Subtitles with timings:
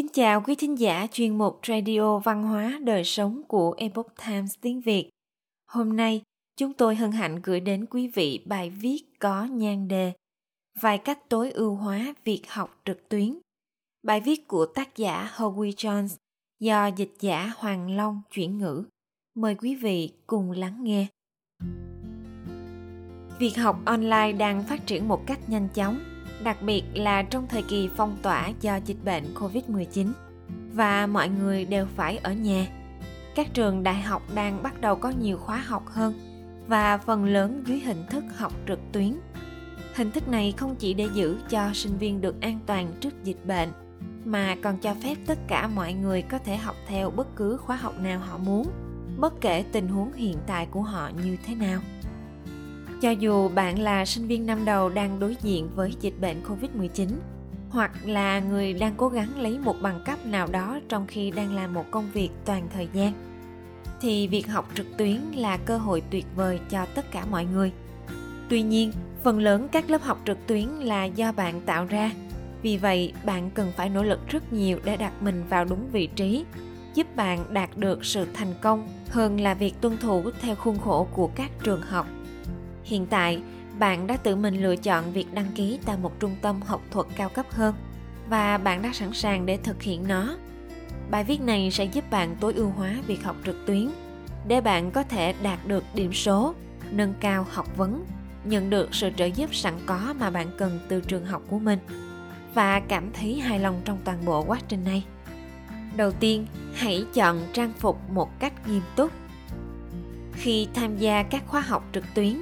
[0.00, 4.54] Kính chào quý thính giả chuyên mục Radio Văn hóa Đời Sống của Epoch Times
[4.60, 5.10] tiếng Việt.
[5.66, 6.22] Hôm nay,
[6.56, 10.12] chúng tôi hân hạnh gửi đến quý vị bài viết có nhan đề
[10.80, 13.38] Vài cách tối ưu hóa việc học trực tuyến.
[14.02, 16.16] Bài viết của tác giả Howie Jones
[16.60, 18.84] do dịch giả Hoàng Long chuyển ngữ.
[19.34, 21.06] Mời quý vị cùng lắng nghe.
[23.38, 26.09] Việc học online đang phát triển một cách nhanh chóng
[26.44, 30.12] đặc biệt là trong thời kỳ phong tỏa do dịch bệnh Covid-19
[30.72, 32.66] và mọi người đều phải ở nhà.
[33.34, 36.14] Các trường đại học đang bắt đầu có nhiều khóa học hơn
[36.66, 39.14] và phần lớn dưới hình thức học trực tuyến.
[39.94, 43.46] Hình thức này không chỉ để giữ cho sinh viên được an toàn trước dịch
[43.46, 43.68] bệnh
[44.24, 47.76] mà còn cho phép tất cả mọi người có thể học theo bất cứ khóa
[47.76, 48.66] học nào họ muốn,
[49.18, 51.80] bất kể tình huống hiện tại của họ như thế nào.
[53.00, 57.08] Cho dù bạn là sinh viên năm đầu đang đối diện với dịch bệnh Covid-19
[57.70, 61.54] hoặc là người đang cố gắng lấy một bằng cấp nào đó trong khi đang
[61.54, 63.12] làm một công việc toàn thời gian
[64.00, 67.72] thì việc học trực tuyến là cơ hội tuyệt vời cho tất cả mọi người.
[68.48, 72.10] Tuy nhiên, phần lớn các lớp học trực tuyến là do bạn tạo ra.
[72.62, 76.06] Vì vậy, bạn cần phải nỗ lực rất nhiều để đặt mình vào đúng vị
[76.06, 76.44] trí,
[76.94, 81.06] giúp bạn đạt được sự thành công hơn là việc tuân thủ theo khuôn khổ
[81.12, 82.06] của các trường học
[82.90, 83.42] Hiện tại,
[83.78, 87.06] bạn đã tự mình lựa chọn việc đăng ký tại một trung tâm học thuật
[87.16, 87.74] cao cấp hơn
[88.28, 90.36] và bạn đã sẵn sàng để thực hiện nó.
[91.10, 93.90] Bài viết này sẽ giúp bạn tối ưu hóa việc học trực tuyến
[94.48, 96.54] để bạn có thể đạt được điểm số,
[96.90, 98.04] nâng cao học vấn,
[98.44, 101.78] nhận được sự trợ giúp sẵn có mà bạn cần từ trường học của mình
[102.54, 105.04] và cảm thấy hài lòng trong toàn bộ quá trình này.
[105.96, 109.12] Đầu tiên, hãy chọn trang phục một cách nghiêm túc.
[110.32, 112.36] Khi tham gia các khóa học trực tuyến,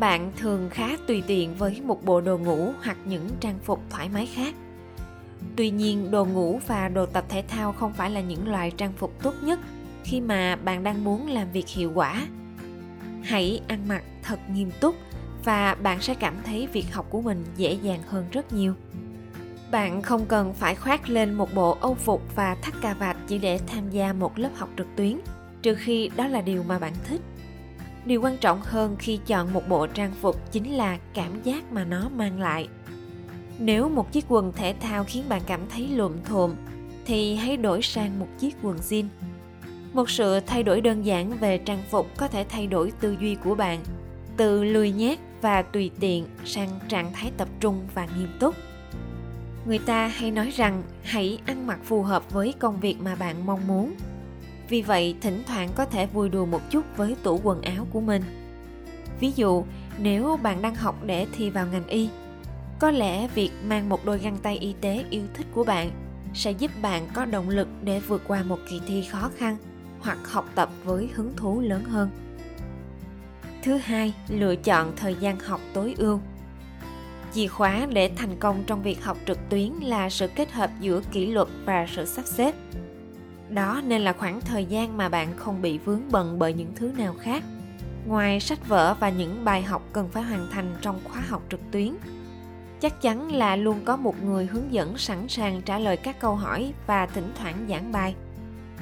[0.00, 4.08] bạn thường khá tùy tiện với một bộ đồ ngủ hoặc những trang phục thoải
[4.08, 4.54] mái khác.
[5.56, 8.92] Tuy nhiên, đồ ngủ và đồ tập thể thao không phải là những loại trang
[8.92, 9.60] phục tốt nhất
[10.04, 12.26] khi mà bạn đang muốn làm việc hiệu quả.
[13.22, 14.94] Hãy ăn mặc thật nghiêm túc
[15.44, 18.74] và bạn sẽ cảm thấy việc học của mình dễ dàng hơn rất nhiều.
[19.70, 23.38] Bạn không cần phải khoác lên một bộ âu phục và thắt cà vạt chỉ
[23.38, 25.20] để tham gia một lớp học trực tuyến,
[25.62, 27.20] trừ khi đó là điều mà bạn thích
[28.06, 31.84] điều quan trọng hơn khi chọn một bộ trang phục chính là cảm giác mà
[31.84, 32.68] nó mang lại.
[33.58, 36.54] Nếu một chiếc quần thể thao khiến bạn cảm thấy lộn thộm
[37.04, 39.04] thì hãy đổi sang một chiếc quần jean.
[39.92, 43.34] Một sự thay đổi đơn giản về trang phục có thể thay đổi tư duy
[43.34, 43.80] của bạn,
[44.36, 48.54] từ lười nhác và tùy tiện sang trạng thái tập trung và nghiêm túc.
[49.66, 53.46] Người ta hay nói rằng hãy ăn mặc phù hợp với công việc mà bạn
[53.46, 53.94] mong muốn
[54.68, 58.00] vì vậy, thỉnh thoảng có thể vui đùa một chút với tủ quần áo của
[58.00, 58.22] mình.
[59.20, 59.64] Ví dụ,
[59.98, 62.08] nếu bạn đang học để thi vào ngành y,
[62.78, 65.90] có lẽ việc mang một đôi găng tay y tế yêu thích của bạn
[66.34, 69.56] sẽ giúp bạn có động lực để vượt qua một kỳ thi khó khăn
[70.00, 72.10] hoặc học tập với hứng thú lớn hơn.
[73.62, 76.20] Thứ hai, lựa chọn thời gian học tối ưu.
[77.32, 81.00] Chìa khóa để thành công trong việc học trực tuyến là sự kết hợp giữa
[81.12, 82.54] kỷ luật và sự sắp xếp
[83.54, 86.92] đó nên là khoảng thời gian mà bạn không bị vướng bận bởi những thứ
[86.98, 87.44] nào khác.
[88.06, 91.60] Ngoài sách vở và những bài học cần phải hoàn thành trong khóa học trực
[91.70, 91.94] tuyến,
[92.80, 96.34] chắc chắn là luôn có một người hướng dẫn sẵn sàng trả lời các câu
[96.34, 98.14] hỏi và thỉnh thoảng giảng bài.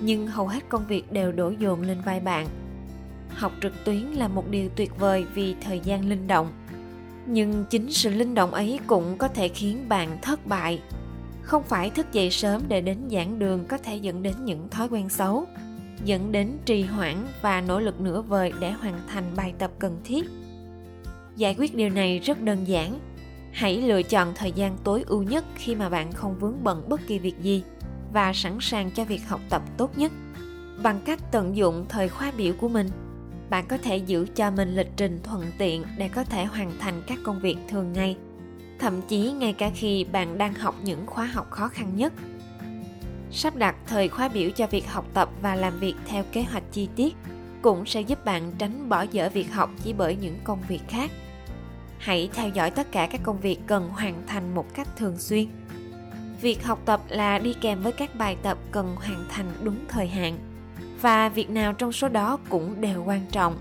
[0.00, 2.46] Nhưng hầu hết công việc đều đổ dồn lên vai bạn.
[3.28, 6.52] Học trực tuyến là một điều tuyệt vời vì thời gian linh động.
[7.26, 10.80] Nhưng chính sự linh động ấy cũng có thể khiến bạn thất bại
[11.48, 14.88] không phải thức dậy sớm để đến giảng đường có thể dẫn đến những thói
[14.88, 15.46] quen xấu,
[16.04, 20.00] dẫn đến trì hoãn và nỗ lực nửa vời để hoàn thành bài tập cần
[20.04, 20.26] thiết.
[21.36, 22.98] Giải quyết điều này rất đơn giản.
[23.52, 27.00] Hãy lựa chọn thời gian tối ưu nhất khi mà bạn không vướng bận bất
[27.06, 27.62] kỳ việc gì
[28.12, 30.12] và sẵn sàng cho việc học tập tốt nhất.
[30.82, 32.90] Bằng cách tận dụng thời khóa biểu của mình,
[33.50, 37.02] bạn có thể giữ cho mình lịch trình thuận tiện để có thể hoàn thành
[37.06, 38.16] các công việc thường ngày
[38.78, 42.12] thậm chí ngay cả khi bạn đang học những khóa học khó khăn nhất.
[43.30, 46.62] Sắp đặt thời khóa biểu cho việc học tập và làm việc theo kế hoạch
[46.72, 47.16] chi tiết
[47.62, 51.10] cũng sẽ giúp bạn tránh bỏ dở việc học chỉ bởi những công việc khác.
[51.98, 55.46] Hãy theo dõi tất cả các công việc cần hoàn thành một cách thường xuyên.
[56.40, 60.08] Việc học tập là đi kèm với các bài tập cần hoàn thành đúng thời
[60.08, 60.38] hạn
[61.00, 63.56] và việc nào trong số đó cũng đều quan trọng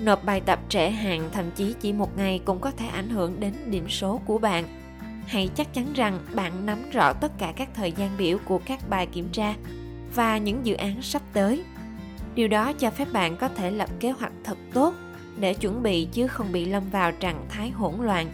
[0.00, 3.40] nộp bài tập trễ hạn thậm chí chỉ một ngày cũng có thể ảnh hưởng
[3.40, 4.64] đến điểm số của bạn.
[5.26, 8.88] Hãy chắc chắn rằng bạn nắm rõ tất cả các thời gian biểu của các
[8.88, 9.54] bài kiểm tra
[10.14, 11.64] và những dự án sắp tới.
[12.34, 14.94] Điều đó cho phép bạn có thể lập kế hoạch thật tốt
[15.38, 18.26] để chuẩn bị chứ không bị lâm vào trạng thái hỗn loạn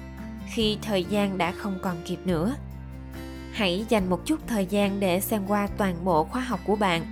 [0.53, 2.55] khi thời gian đã không còn kịp nữa.
[3.53, 7.03] Hãy dành một chút thời gian để xem qua toàn bộ khóa học của bạn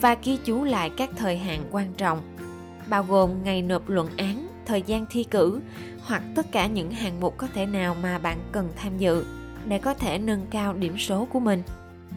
[0.00, 2.37] và ghi chú lại các thời hạn quan trọng
[2.88, 5.60] bao gồm ngày nộp luận án, thời gian thi cử,
[6.04, 9.24] hoặc tất cả những hạng mục có thể nào mà bạn cần tham dự
[9.66, 11.62] để có thể nâng cao điểm số của mình.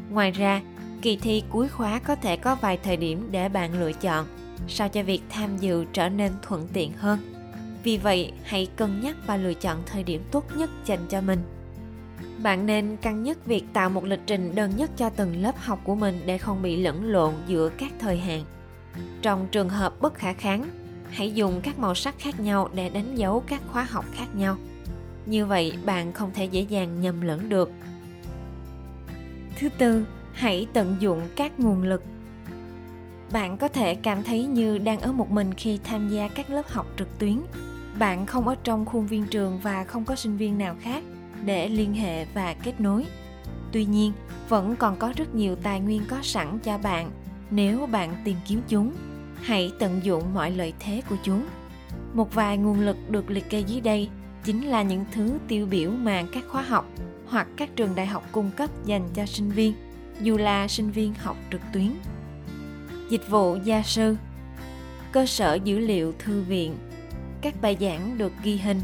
[0.10, 0.62] Ngoài ra,
[1.02, 4.26] kỳ thi cuối khóa có thể có vài thời điểm để bạn lựa chọn
[4.68, 7.20] sao cho việc tham dự trở nên thuận tiện hơn.
[7.84, 11.40] Vì vậy, hãy cân nhắc và lựa chọn thời điểm tốt nhất dành cho mình.
[12.44, 15.80] Bạn nên cân nhắc việc tạo một lịch trình đơn nhất cho từng lớp học
[15.84, 18.46] của mình để không bị lẫn lộn giữa các thời hạn
[19.22, 20.70] trong trường hợp bất khả kháng,
[21.10, 24.58] hãy dùng các màu sắc khác nhau để đánh dấu các khóa học khác nhau.
[25.26, 27.72] Như vậy, bạn không thể dễ dàng nhầm lẫn được.
[29.60, 32.04] Thứ tư, hãy tận dụng các nguồn lực.
[33.32, 36.68] Bạn có thể cảm thấy như đang ở một mình khi tham gia các lớp
[36.70, 37.42] học trực tuyến.
[38.00, 41.04] Bạn không ở trong khuôn viên trường và không có sinh viên nào khác
[41.46, 43.06] để liên hệ và kết nối.
[43.72, 44.14] Tuy nhiên,
[44.50, 47.12] vẫn còn có rất nhiều tài nguyên có sẵn cho bạn
[47.52, 48.94] nếu bạn tìm kiếm chúng,
[49.42, 51.46] hãy tận dụng mọi lợi thế của chúng.
[52.14, 54.10] Một vài nguồn lực được liệt kê dưới đây
[54.44, 56.86] chính là những thứ tiêu biểu mà các khóa học
[57.28, 59.74] hoặc các trường đại học cung cấp dành cho sinh viên,
[60.22, 61.92] dù là sinh viên học trực tuyến.
[63.10, 64.16] Dịch vụ gia sư,
[65.12, 66.76] cơ sở dữ liệu thư viện,
[67.42, 68.82] các bài giảng được ghi hình,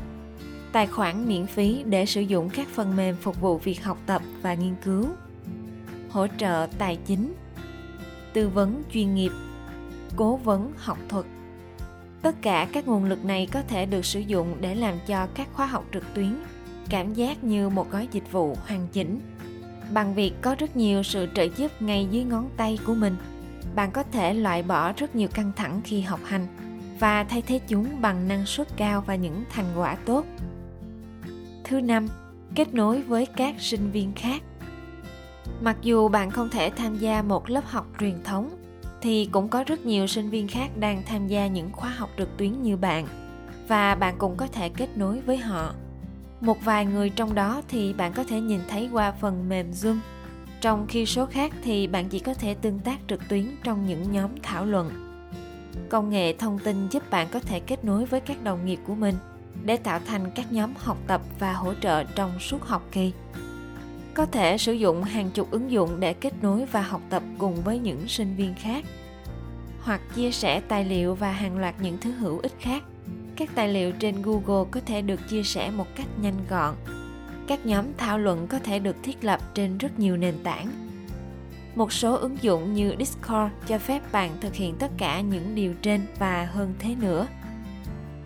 [0.72, 4.22] tài khoản miễn phí để sử dụng các phần mềm phục vụ việc học tập
[4.42, 5.08] và nghiên cứu,
[6.10, 7.34] hỗ trợ tài chính
[8.38, 9.32] tư vấn, chuyên nghiệp,
[10.16, 11.26] cố vấn, học thuật.
[12.22, 15.48] Tất cả các nguồn lực này có thể được sử dụng để làm cho các
[15.54, 16.36] khóa học trực tuyến,
[16.90, 19.20] cảm giác như một gói dịch vụ hoàn chỉnh.
[19.94, 23.16] Bằng việc có rất nhiều sự trợ giúp ngay dưới ngón tay của mình,
[23.76, 26.48] bạn có thể loại bỏ rất nhiều căng thẳng khi học hành
[27.00, 30.26] và thay thế chúng bằng năng suất cao và những thành quả tốt.
[31.64, 32.08] Thứ năm,
[32.56, 34.44] kết nối với các sinh viên khác
[35.62, 38.50] mặc dù bạn không thể tham gia một lớp học truyền thống,
[39.02, 42.38] thì cũng có rất nhiều sinh viên khác đang tham gia những khóa học trực
[42.38, 43.08] tuyến như bạn,
[43.68, 45.74] và bạn cũng có thể kết nối với họ.
[46.42, 49.98] Một vài người trong đó thì bạn có thể nhìn thấy qua phần mềm zoom.
[50.62, 54.12] Trong khi số khác thì bạn chỉ có thể tương tác trực tuyến trong những
[54.12, 54.90] nhóm thảo luận.
[55.90, 58.96] Công nghệ thông tin giúp bạn có thể kết nối với các đồng nghiệp của
[58.96, 59.16] mình
[59.64, 63.12] để tạo thành các nhóm học tập và hỗ trợ trong suốt học kỳ
[64.18, 67.56] có thể sử dụng hàng chục ứng dụng để kết nối và học tập cùng
[67.56, 68.86] với những sinh viên khác,
[69.82, 72.84] hoặc chia sẻ tài liệu và hàng loạt những thứ hữu ích khác.
[73.36, 76.76] Các tài liệu trên google có thể được chia sẻ một cách nhanh gọn.
[77.48, 80.68] Các nhóm thảo luận có thể được thiết lập trên rất nhiều nền tảng.
[81.76, 85.74] Một số ứng dụng như discord cho phép bạn thực hiện tất cả những điều
[85.82, 87.28] trên và hơn thế nữa.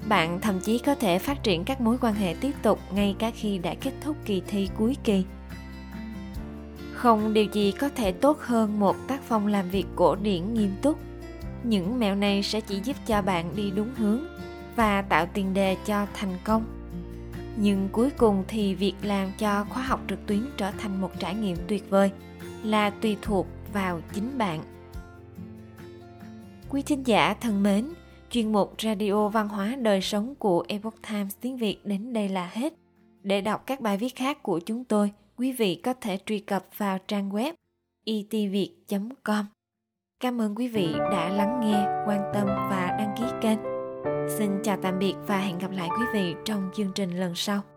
[0.10, 3.32] Bạn thậm chí có thể phát triển các mối quan hệ tiếp tục ngay cả
[3.36, 5.24] khi đã kết thúc kỳ thi cuối kỳ
[7.02, 10.72] không, điều gì có thể tốt hơn một tác phong làm việc cổ điển nghiêm
[10.82, 11.00] túc?
[11.64, 14.20] Những mẹo này sẽ chỉ giúp cho bạn đi đúng hướng
[14.76, 16.66] và tạo tiền đề cho thành công.
[17.58, 21.36] Nhưng cuối cùng thì việc làm cho khóa học trực tuyến trở thành một trải
[21.36, 22.12] nghiệm tuyệt vời
[22.64, 24.64] là tùy thuộc vào chính bạn.
[26.70, 27.90] Quý thính giả thân mến,
[28.30, 32.50] chuyên mục radio văn hóa đời sống của epoch times tiếng việt đến đây là
[32.54, 32.74] hết.
[33.24, 36.66] Để đọc các bài viết khác của chúng tôi quý vị có thể truy cập
[36.78, 37.54] vào trang web
[38.06, 38.70] itviet
[39.24, 39.46] com.
[40.20, 43.60] Cảm ơn quý vị đã lắng nghe, quan tâm và đăng ký kênh.
[44.38, 47.71] Xin chào tạm biệt và hẹn gặp lại quý vị trong chương trình lần sau.